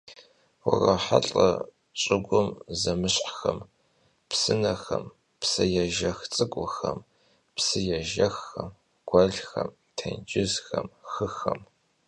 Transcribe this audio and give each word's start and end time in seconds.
Vurohelh'e 0.65 1.49
ş'ıgups 2.01 2.57
zemışhxem: 2.81 3.59
psınexem, 4.29 5.05
psıêjjex 5.41 6.19
ts'ık'uxem, 6.31 6.97
psıêjjexxem, 7.57 8.69
guelxem, 9.09 9.69
têncızxem, 9.97 10.87
xıxem. 11.11 11.59